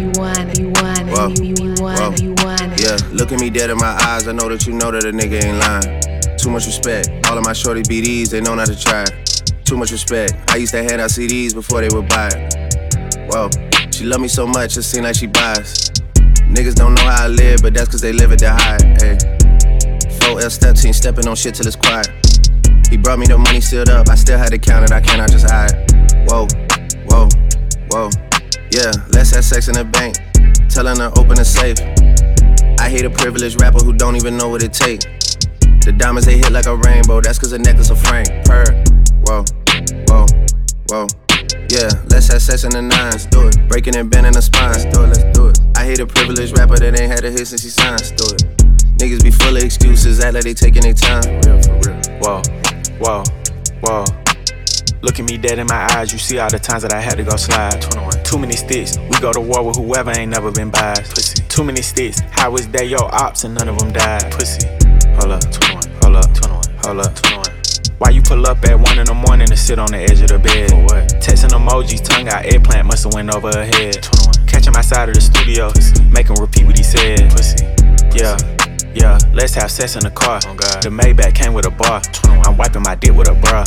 [0.00, 1.28] You want it, you want it, Whoa.
[1.28, 2.12] you, you want Whoa.
[2.12, 2.80] it, you want it.
[2.80, 4.26] Yeah, look at me dead in my eyes.
[4.26, 6.38] I know that you know that a nigga ain't lying.
[6.38, 7.10] Too much respect.
[7.28, 9.04] All of my shorty BDs, they know not to try.
[9.64, 10.32] Too much respect.
[10.48, 13.28] I used to hand out CDs before they would buy it.
[13.28, 13.50] Whoa,
[13.92, 15.90] she love me so much, it seem like she buys.
[16.48, 18.82] Niggas don't know how I live, but that's cause they live it to hide.
[19.02, 19.18] Ay.
[20.24, 22.08] 4L step team stepping on shit till it's quiet.
[22.88, 25.30] He brought me the money sealed up, I still had to count it, I cannot
[25.30, 25.76] just hide.
[26.26, 26.48] Whoa,
[27.04, 27.28] whoa,
[27.90, 28.29] whoa.
[28.72, 30.14] Yeah, let's have sex in the bank.
[30.70, 31.78] Telling her open the safe.
[32.78, 35.00] I hate a privileged rapper who don't even know what it take.
[35.82, 38.28] The diamonds they hit like a rainbow, that's cause a necklace of Frank.
[38.46, 38.64] Purr.
[39.26, 39.44] Whoa,
[40.06, 40.26] whoa,
[40.88, 41.06] whoa.
[41.68, 43.58] Yeah, let's have sex in the nines, do it.
[43.68, 45.58] Breaking and bending the spines, do it, let's do it.
[45.76, 48.42] I hate a privileged rapper that ain't had a hit since he signed, do it.
[48.98, 51.26] Niggas be full of excuses, act like they taking their time.
[51.42, 51.98] Real for real.
[52.22, 52.42] Whoa,
[53.02, 53.24] whoa,
[53.82, 54.04] whoa.
[55.02, 57.16] Look at me dead in my eyes, you see all the times that I had
[57.16, 57.80] to go slide.
[57.82, 58.09] 21.
[58.30, 61.16] Too many sticks, we go to war with whoever ain't never been biased.
[61.16, 61.42] Pussy.
[61.48, 64.30] Too many sticks, how is that your ops and none of them died?
[64.30, 64.68] Pussy.
[65.18, 65.82] Hold up, 21.
[66.00, 66.62] Hold up, 21.
[66.84, 67.44] Hold up, 21.
[67.98, 70.28] Why you pull up at one in the morning and sit on the edge of
[70.28, 70.70] the bed?
[70.70, 71.08] For what?
[71.18, 74.00] Texting emojis, tongue out, eggplant musta went over her head.
[74.00, 74.46] 21.
[74.46, 75.72] Catch him outside of the studio,
[76.12, 77.28] make him repeat what he said.
[77.32, 77.66] Pussy.
[78.14, 78.59] Yeah.
[78.94, 80.40] Yeah, let's have sex in the car.
[80.46, 82.02] Oh, the Maybach came with a bar.
[82.44, 83.64] I'm wiping my dick with a bra.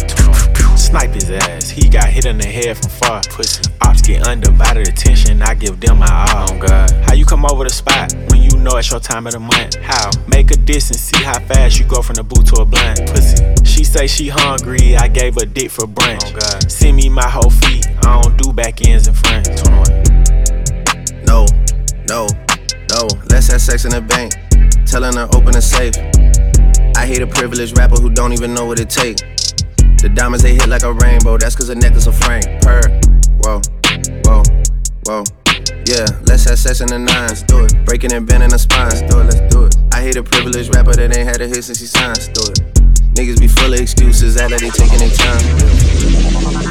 [0.76, 1.70] Snipe his ass.
[1.70, 3.22] He got hit in the head from far.
[3.30, 3.64] Pussy.
[3.82, 5.42] Ops get undivided attention.
[5.42, 6.52] I give them my all.
[6.52, 6.92] Oh God.
[7.06, 9.76] How you come over the spot when you know it's your time of the month?
[9.76, 10.12] How?
[10.28, 13.00] Make a diss and see how fast you go from the boot to a blunt.
[13.08, 13.46] Pussy.
[13.64, 14.98] She say she hungry.
[14.98, 16.22] I gave her dick for brunch.
[16.26, 16.70] Oh God.
[16.70, 17.88] Send me my whole feet.
[18.04, 19.46] I don't do back ends in front.
[19.46, 21.24] 21.
[21.24, 21.46] No,
[22.10, 22.28] no,
[22.90, 23.08] no.
[23.30, 24.34] Let's have sex in the bank.
[24.86, 25.96] Telling her open the safe.
[26.96, 29.18] I hate a privileged rapper who don't even know what it take.
[30.04, 32.46] The diamonds they hit like a rainbow, that's cause a necklace of Frank.
[32.62, 32.82] Purr.
[33.40, 33.62] Whoa,
[34.26, 34.44] whoa,
[35.06, 35.24] whoa.
[35.86, 37.74] Yeah, let's have sex in the nines, do it.
[37.86, 39.76] Breaking and bending the spines, do it, let's do it.
[39.92, 42.60] I hate a privileged rapper that ain't had a hit since he signed, do it.
[43.16, 46.63] Niggas be full of excuses, like they taking their time.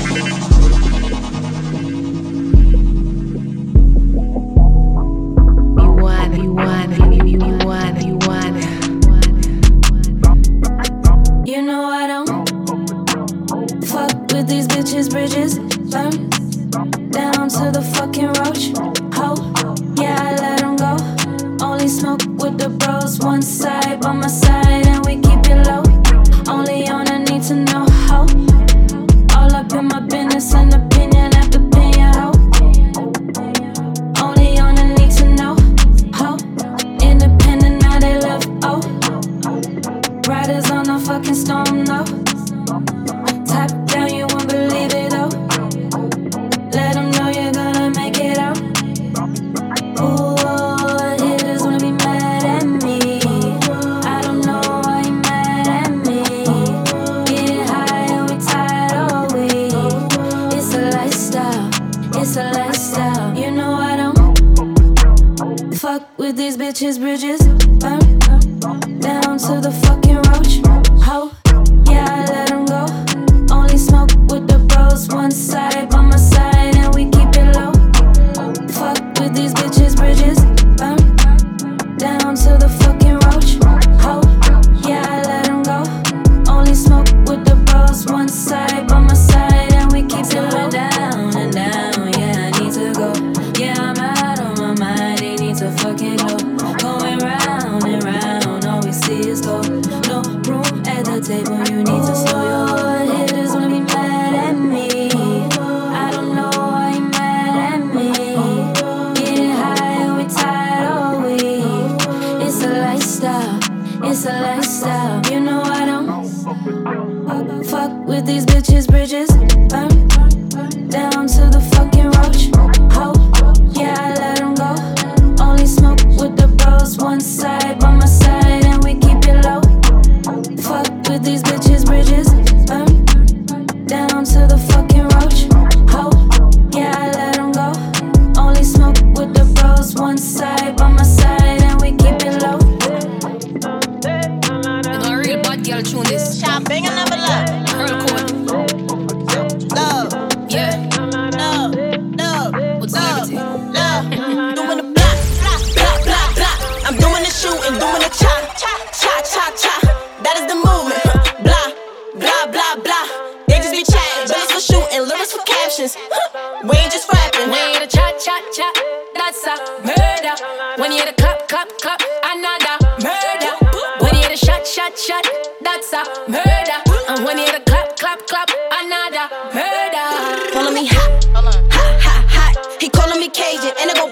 [170.78, 173.52] When you hear the clap, clap, clap, another murder.
[174.00, 175.26] When you hear the shot, shot, shot,
[175.60, 176.78] that's a murder.
[177.08, 178.48] And when you hear the clap, clap, clap,
[178.80, 180.52] another murder.
[180.52, 182.80] Calling me hot, hot, hot, hot.
[182.80, 184.12] He calling me Cajun, and I go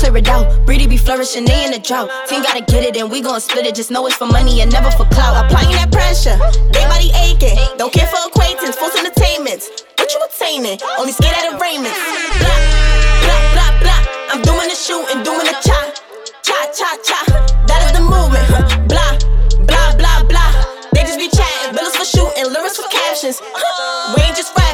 [0.00, 0.48] clear it out.
[0.64, 2.08] Brady be flourishing, they in the drought.
[2.26, 3.74] Team gotta get it and we gon' split it.
[3.74, 5.36] Just know it's for money and never for clout.
[5.44, 6.36] Applying that pressure.
[6.72, 7.56] They body aching.
[7.76, 9.68] Don't care for acquaintance, false entertainments.
[9.98, 10.80] What you attaining?
[10.98, 12.00] Only scared at arraignments.
[12.40, 12.60] Blah,
[13.28, 14.00] blah, blah, blah.
[14.32, 15.78] I'm doing the shooting, doing the cha.
[16.42, 17.20] Cha, cha, cha.
[17.68, 18.48] That is the movement.
[18.88, 19.20] Blah,
[19.68, 20.50] blah, blah, blah.
[20.96, 21.76] They just be chatting.
[21.76, 23.36] Bills for shooting, lyrics for captions.
[24.16, 24.69] We ain't just rapping.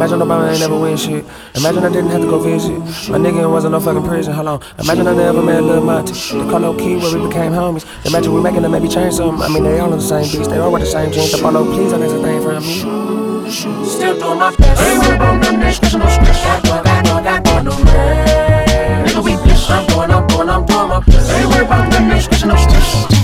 [0.00, 1.26] Imagine Obama ain't never win shit.
[1.56, 2.72] Imagine I didn't have to go visit.
[3.10, 4.32] My nigga ain't wasn't no fucking prison.
[4.32, 4.62] Hold on.
[4.78, 6.14] Imagine I never met Lil Monty.
[6.14, 7.84] The Carlo Key where we became homies.
[8.06, 9.42] Imagine we making them maybe change something.
[9.42, 10.48] I mean, they all in the same beats.
[10.48, 11.34] They all wear the same jeans.
[11.34, 13.50] Up on no please, and that's a thing from me.
[13.84, 14.80] Still doing my best.
[14.80, 16.46] Ain't worried about nothing, ain't stressing, no stress.
[16.46, 19.06] I got, I got, I got, no man.
[19.06, 19.70] Nigga, we blessed.
[19.70, 21.30] I'm doing, I'm doing, I'm doing my best.
[21.30, 23.19] Ain't worried about nothing, ain't stressing, no stress.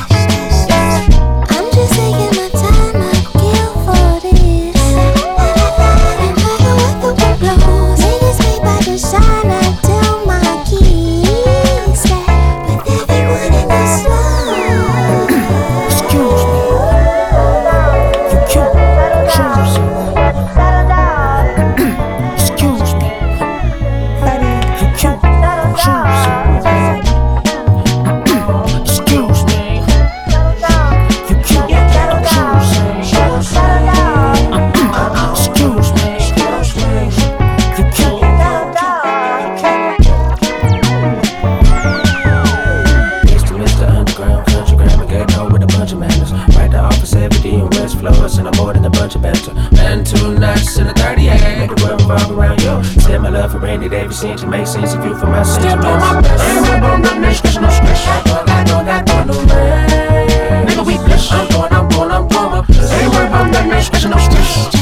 [52.06, 52.84] Revolve around you.
[53.00, 55.86] Said my love for Randy Davis seems to make sense if you for my sentiments.
[55.86, 58.06] Ain't worried about nothing, ain't stressing, no stress.
[58.06, 60.66] I got, I got no man.
[60.66, 61.32] Nigga, we blessed.
[61.32, 62.92] I'm doing, I'm doing, I'm my best.
[62.92, 64.74] Ain't worried about nothing, ain't stressing, no stress.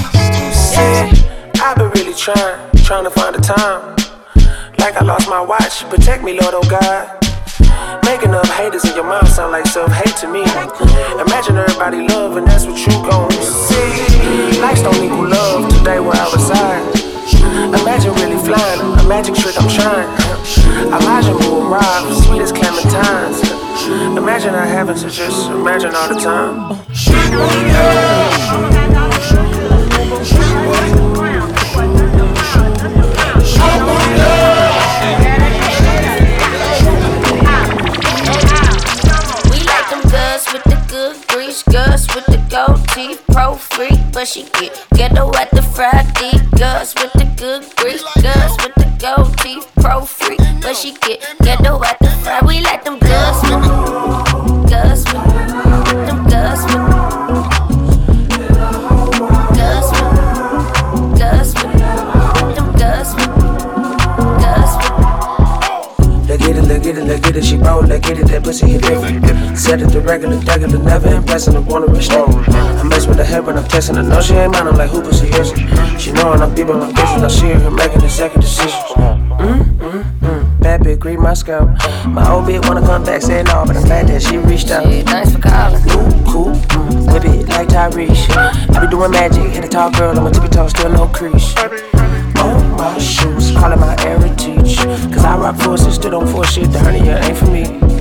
[0.75, 3.97] Yeah, I've been really trying, trying to find the time.
[4.79, 7.21] Like I lost my watch, protect me, Lord, oh God.
[8.05, 10.43] Making up haters in your mind sound like self-hate to me.
[11.21, 14.61] Imagine everybody love, and that's what you gon' see.
[14.61, 17.04] Likes don't equal love today where I reside.
[17.55, 20.09] Imagine really flying, a magic trick I'm trying.
[20.93, 23.39] Elijah will arrive, sweet as clementines.
[24.17, 26.81] Imagine I having to just imagine all the time.
[42.95, 46.39] Teeth, pro freak, but she get ghetto at the Friday.
[46.57, 51.19] Girls with the good grease, girls with the gold teeth, pro freak, but she get
[51.43, 52.47] ghetto at the Friday.
[52.47, 53.44] We like them girls
[69.77, 69.93] different.
[69.93, 72.29] Set it to regular, regular, never impressing, I wanna restrict.
[72.49, 74.91] I mess with the head when I'm texting, I know she ain't mine, I'm like,
[74.91, 76.01] who pussy is it?
[76.01, 78.81] She knowin' I'm deep on my business, I see her making the second decision.
[79.35, 81.69] Mm, mm, mm, bad bitch, green my scalp.
[82.07, 84.87] My old bitch wanna come back, say no, but I'm glad that she reached out.
[84.87, 85.83] Yeah, thanks for calling.
[85.91, 88.31] Ooh, cool, mm, whip it like Tyrese.
[88.75, 91.55] I be doing magic, hit a tall girl, on my tippy toes, still no crease.
[92.39, 94.77] On my shoes, call it my heritage.
[95.13, 97.94] Cause I rock forces, still don't force shit, the hernia ain't for me.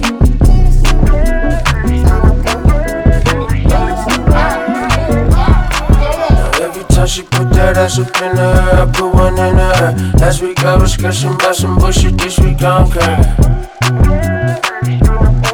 [7.04, 9.76] Every time she put that ass up in the air, I put one in the
[9.76, 9.92] air.
[10.24, 13.18] Last week I was discussing about some bullshit, this week I don't care.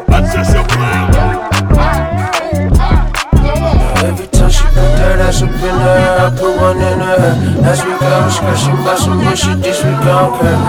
[0.06, 1.10] That's just a plan.
[4.06, 7.18] Every time she put that ass up in the air, I put one in her
[7.18, 7.36] hair.
[7.64, 10.60] Last week I was scratching by some bushy, this week I don't care.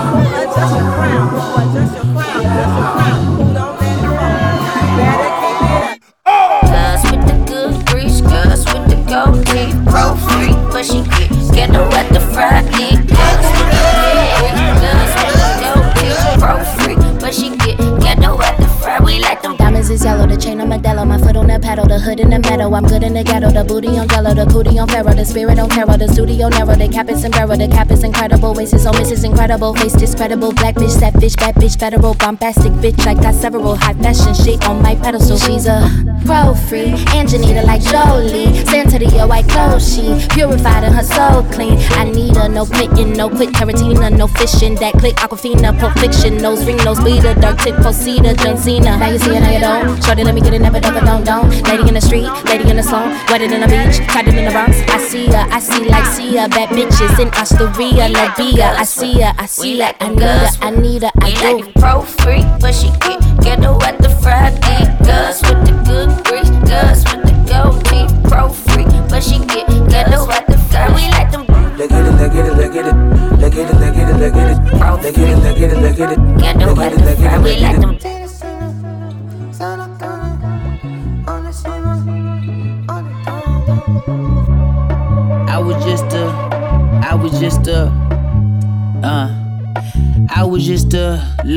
[21.51, 22.73] The pedal, the hood in the meadow.
[22.73, 25.59] I'm good in the ghetto, the booty on jello, the cootie on pharaoh, the spirit
[25.59, 28.85] on tarot, the studio narrow, the cap is sombrero, the cap is incredible, waist is
[28.85, 33.05] on miss is incredible, face discredible, black bitch, that bitch, bad bitch, federal, bombastic bitch,
[33.05, 35.35] I got several high fashion shit on my pedestal.
[35.35, 35.83] She's a
[36.23, 41.75] pro free, Angelina like Jolie, Santa Dior white clothes, she purified and her soul clean.
[41.99, 46.37] I need her, no quitting, no quit Tarantino, no fishing, that click Aquafina, Pulp Fiction,
[46.37, 48.95] nose ring, nose bleeder, dark tip, Posita, John Cena.
[48.95, 50.01] Now you see it, now you don't.
[50.01, 51.40] Shorty, let me get it, never never don't don't.
[51.49, 53.09] Lady in the street, lady in the song.
[53.29, 54.77] wedded in the beach, it in the Bronx.
[54.87, 58.73] I see her, I see like see her, bad bitches in Astoria, Labia.
[58.77, 61.57] I see her, I see her, I need her, I need her, I do.
[61.57, 63.20] like pro free, but she get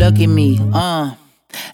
[0.04, 1.14] look at me, uh.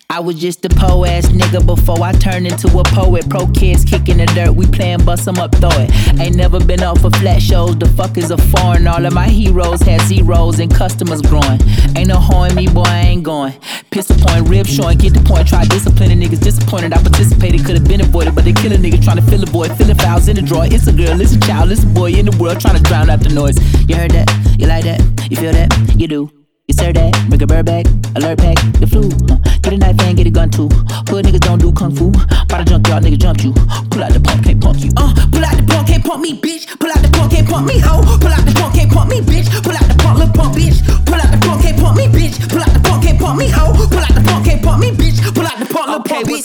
[0.08, 3.28] I was just a po ass nigga before I turned into a poet.
[3.28, 5.90] Pro kids kicking the dirt, we playing bust 'em up, throw it.
[6.20, 8.87] Ain't never been off for flat shows, the fuck is a foreign.
[8.87, 11.60] All of my heroes had zeros and customers growing.
[11.96, 13.54] Ain't no hoeing me, boy, I ain't going.
[13.90, 15.49] Pistol point, rib showing, get the point.
[15.49, 16.92] Try disciplining niggas, disappointed.
[16.92, 19.68] I participated, could've been avoided, but they kill a nigga trying to fill a boy.
[19.70, 20.66] Filling fouls in the drawer.
[20.66, 23.10] It's a girl, it's a child, it's a boy in the world trying to drown
[23.10, 23.58] out the noise.
[23.88, 24.28] You heard that?
[24.56, 25.00] You like that?
[25.30, 25.68] You feel that?
[25.96, 26.39] You do.
[26.80, 27.84] Sir that, bring a bird back,
[28.16, 29.04] alert pack, the flu.
[29.60, 30.68] Get a knife and get a gun too.
[31.12, 32.08] Hood niggas don't do kung fu.
[32.49, 33.52] Bought a the junkyard, niggas jump you.
[33.92, 34.90] Pull out the pump, can't punk you.
[34.96, 36.64] Uh, pull out the pump, can't pump me, bitch.
[36.80, 38.00] Pull out the pump, can't pump me, hoe.
[38.16, 38.50] Pull out the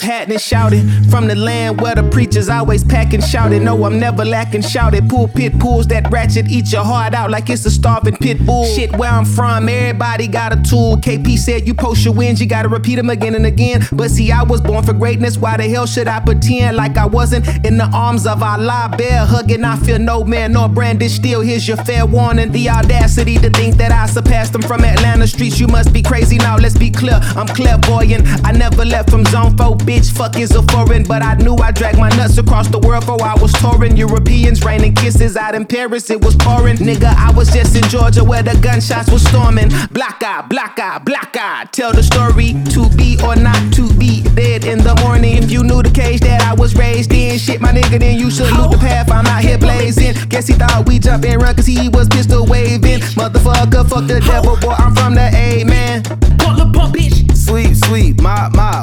[0.06, 0.38] happening?
[0.38, 3.64] Shouting from the land where the preachers always packing, shouting.
[3.64, 4.62] No, I'm never lacking.
[4.62, 8.66] Shouted pulpit pulls that ratchet, eat your heart out like it's a starving pit bull.
[8.66, 10.98] Shit, where I'm from, everybody got a tool.
[10.98, 13.86] KP said you post your wins, you gotta repeat them again and again.
[13.92, 15.38] But see, I was born for greatness.
[15.38, 18.94] Why the hell should I pretend like I wasn't in the arms of Allah?
[18.98, 21.14] Bear hugging, I feel no man nor brandish.
[21.14, 22.52] Still, here's your fair warning.
[22.52, 25.60] The audacity to think that I surpassed them from Atlanta streets.
[25.60, 26.58] You must be crazy now.
[26.58, 28.28] Let's be clear, I'm clairvoyant.
[28.46, 30.12] I never left from zone four, bitch.
[30.12, 33.22] Fuck is a foreign, but I knew I dragged my nuts across the world for
[33.22, 33.98] I was touring.
[33.98, 36.78] Europeans raining kisses out in Paris, it was pouring.
[36.78, 39.70] Nigga, I was just in Georgia where the gunshots was storming.
[39.92, 41.66] Black eye, black eye, black eye.
[41.72, 45.44] Tell the story to be or not to be dead in the morning.
[45.44, 48.30] If you knew the cage that I was raised in, shit, my nigga, then you
[48.30, 49.12] should look the path.
[49.12, 50.14] I'm out here blazing.
[50.30, 53.00] Guess he thought we jump and run cause he was pistol waving.
[53.16, 56.04] Motherfucker, fuck the devil, boy, I'm from the A, man.
[56.04, 57.25] Pump, little pump, bitch.
[57.36, 58.75] Sweet, sweet, my, my,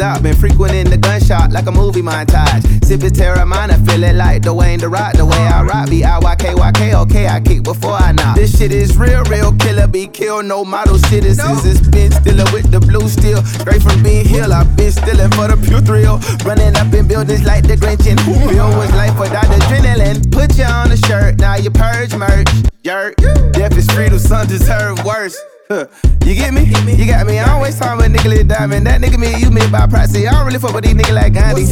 [0.00, 0.22] greatest.
[0.22, 2.62] Been frequenting the gunshot like a movie montage.
[2.84, 5.14] Sip Sipping Teremana, feeling like Dwayne the Rock.
[5.14, 8.36] The way I rock, be I-Y-K-Y-K, okay, I kick before I knock.
[8.36, 11.64] This shit is real, real killer, be kill, no model citizens.
[11.64, 13.42] It's been stiller with the blue steel.
[13.44, 16.18] Straight from being hill, I've been stealing for the pure thrill.
[16.44, 20.30] Running up in buildings like the Grinch and feel was life without adrenaline.
[20.32, 22.48] Put you on a shirt, now you purge merch.
[22.84, 23.16] Jerk.
[23.52, 25.36] Death is freedom, some deserve worse.
[25.70, 25.86] Huh.
[26.30, 26.62] You get me?
[26.94, 27.40] You got me.
[27.40, 28.86] I don't waste time with nigga Lil Diamond.
[28.86, 30.28] That nigga me, you me by proxy.
[30.28, 31.64] I don't really fuck with these niggas like Gandhi.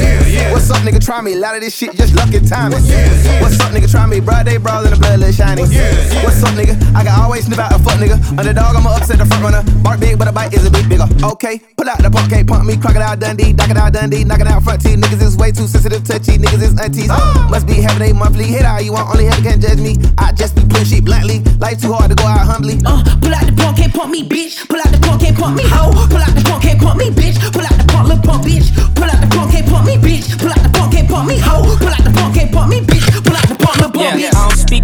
[0.51, 1.05] What's up, nigga?
[1.05, 1.35] Try me.
[1.35, 2.81] A lot of this shit just lucky timing.
[3.39, 3.87] What's up, nigga?
[3.87, 4.19] Try me.
[4.19, 5.63] Broad day brawl in the blood, little shiny.
[6.25, 6.75] What's up, nigga?
[6.97, 8.17] I got always snip out a fuck nigga.
[8.35, 9.63] Underdog, I'ma upset the front runner.
[9.85, 11.07] Bark big, but a bite is a bit bigger.
[11.23, 12.77] Okay, pull out the pump, can't pump me.
[12.79, 14.99] Crocodile Dundee, knock it out Dundee, knocking out front teeth.
[14.99, 16.35] Niggas is way too sensitive, touchy.
[16.35, 17.13] Niggas is aunties.
[17.53, 19.13] Must be having a monthly hit all you want.
[19.13, 19.99] Only heaven can't judge me.
[20.17, 21.45] I just be putting shit bluntly.
[21.61, 22.81] Life too hard to go out humbly.
[22.83, 24.69] Uh, pull out the pump, can't pump me, bitch.
[24.69, 25.93] Pull out the pump, can't pump me, hoe.
[26.09, 27.41] Pull out the pump, can't pump me, bitch.
[27.53, 28.69] Pull out the pump, little pump, bitch.
[28.95, 30.39] Pull out the pump, can't pump me, bitch.
[30.39, 31.77] Pull out the pump, can't pump me, hoe.
[31.79, 32.78] Pull out the pump, can't pump me,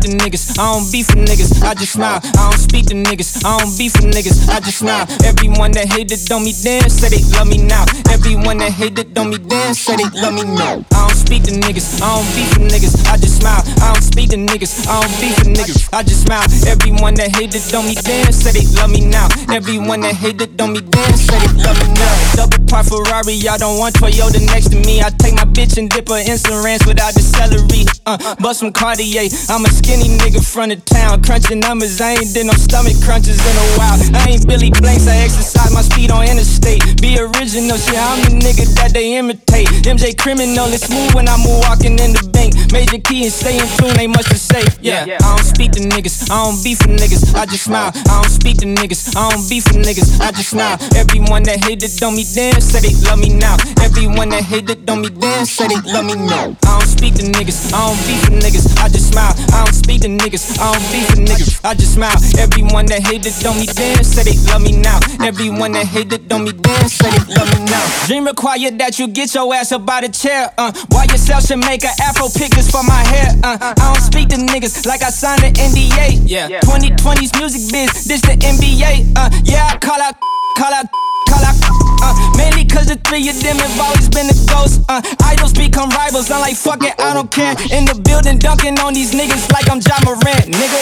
[0.05, 0.59] to niggas.
[0.59, 1.63] I don't beef with niggas.
[1.65, 2.21] I just smile.
[2.23, 3.45] I don't speak to niggas.
[3.45, 4.49] I don't beef with niggas.
[4.49, 5.09] I just smile.
[5.25, 7.85] Everyone that hated on me then say they love me now.
[8.13, 10.85] Everyone that hated on me then say they love me now.
[10.93, 12.01] I don't speak to niggas.
[12.05, 12.95] I don't beef with niggas.
[13.09, 13.65] I just smile.
[13.81, 14.85] I don't speak to niggas.
[14.85, 15.89] I don't beef with niggas.
[15.93, 16.45] I just smile.
[16.69, 19.29] Everyone that hated on me then say they love me now.
[19.49, 22.15] Everyone that hated on me then say they love me now.
[22.37, 23.41] Double part Ferrari.
[23.49, 25.01] I don't want Toyota next to me.
[25.01, 27.89] I take my bitch and dip her instant ranch without the celery.
[28.05, 29.33] Uh, bust some Cartier.
[29.49, 31.23] I'm a skinny nigga front of town.
[31.23, 32.01] Crunching numbers.
[32.01, 33.99] I ain't did no stomach crunches in a while.
[34.15, 35.07] I ain't Billy Blanks.
[35.07, 36.83] I exercise my speed on interstate.
[37.01, 37.77] Be original.
[37.77, 39.69] Shit, I'm the nigga that they imitate.
[39.87, 40.67] MJ criminal.
[40.73, 42.55] It's smooth when I'm walking in the bank.
[42.73, 43.99] Major key and stay in tune.
[43.99, 44.63] Ain't much to say.
[44.81, 46.31] Yeah, I don't speak to niggas.
[46.31, 47.35] I don't beef with niggas.
[47.35, 47.93] I just smile.
[47.95, 49.15] I don't speak to niggas.
[49.17, 50.21] I don't beef with niggas.
[50.21, 50.79] I just smile.
[50.97, 53.57] Everyone that hated on me then say they love me now.
[53.83, 56.57] Everyone that hated on me then say they love me now.
[56.67, 57.73] I don't speak to niggas.
[57.73, 58.67] I don't beef with niggas.
[58.83, 59.35] I just smile.
[59.55, 60.57] I don't speak to niggas.
[60.59, 61.61] I don't beef with niggas.
[61.63, 62.17] I just smile.
[62.41, 64.99] Everyone that hated on me then say they love me now.
[65.21, 67.85] Everyone that hated on me then say they love me now.
[68.09, 70.51] Dream required that you get your ass up by the chair.
[70.57, 73.29] Uh, why yourself should make an afro pictures for my hair.
[73.45, 76.25] Uh, I don't speak to niggas like I signed an NDA.
[76.25, 78.09] Yeah, 2020's music biz.
[78.09, 79.13] This the NBA.
[79.15, 80.17] Uh, yeah, I call out,
[80.57, 80.87] call out.
[81.25, 81.57] Call out,
[82.05, 84.83] uh, mainly cause the three of them have always been the ghost.
[84.89, 86.31] Uh, idols become rivals.
[86.31, 87.57] I'm like, fuck it, I don't care.
[87.73, 90.81] In the building, dunking on these niggas like I'm Ja Morant, nigga.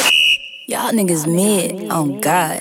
[0.66, 1.88] Y'all niggas mid.
[1.90, 2.60] Oh God.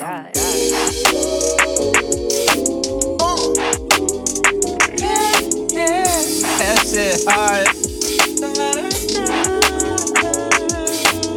[6.59, 7.67] That's it, alright.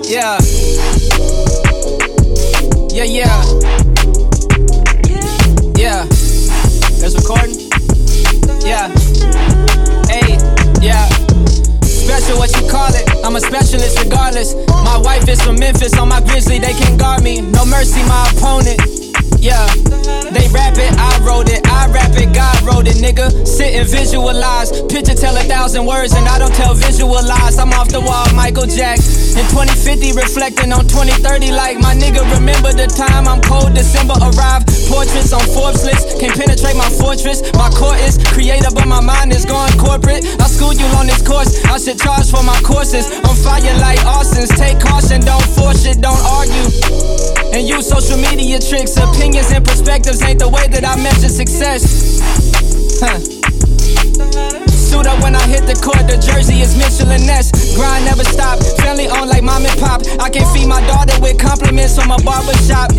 [0.07, 0.39] Yeah.
[2.91, 3.45] Yeah, yeah.
[3.45, 3.54] Yeah.
[8.75, 8.91] Yeah.
[10.11, 10.35] Hey,
[10.83, 11.07] yeah.
[11.87, 13.07] Special, what you call it?
[13.25, 14.57] I'm a specialist regardless.
[14.67, 17.41] My wife is from Memphis, on my grizzly, they can't guard me.
[17.41, 18.83] No mercy, my opponent.
[19.39, 19.65] Yeah,
[20.35, 23.47] they rap it, I wrote it, I rap it, God wrote it, nigga.
[23.47, 24.73] Sit and visualize.
[24.91, 27.04] Picture tell a thousand words, and I don't tell visual
[28.45, 29.41] Michael Jackson.
[29.41, 32.21] In 2050, reflecting on 2030, like my nigga.
[32.37, 34.69] Remember the time I'm cold, December arrived.
[34.85, 37.41] Portraits on Forbes list, can't penetrate my fortress.
[37.57, 40.29] My core is creative, but my mind is going corporate.
[40.37, 43.09] I schooled you on this course, I should charge for my courses.
[43.25, 46.69] On fire like Austin's, take caution, don't force it, don't argue.
[47.57, 52.21] And use social media tricks, opinions and perspectives ain't the way that I measure success.
[53.01, 53.25] Huh.
[54.95, 57.51] Suit up when I hit the court, the jersey is Mitchell & Ness.
[57.75, 60.07] Grind never stop, family on like mom and pop.
[60.23, 62.95] I can feed my daughter with compliments from a barbershop.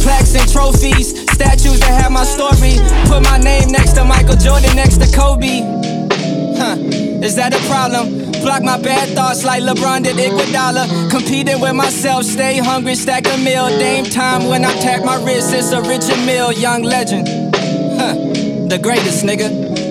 [0.00, 2.80] Plaques and trophies, statues that have my story.
[3.04, 5.60] Put my name next to Michael Jordan, next to Kobe.
[6.56, 6.80] Huh,
[7.20, 8.32] is that a problem?
[8.40, 11.10] Block my bad thoughts like LeBron did Iguodala.
[11.10, 13.68] Competing with myself, stay hungry, stack a meal.
[13.68, 17.28] Dame time when I tap my wrist, it's a Richard Mille, young legend.
[18.00, 18.14] Huh,
[18.72, 19.85] the greatest nigga.